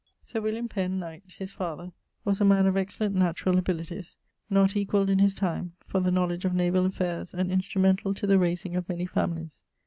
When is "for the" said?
5.85-6.09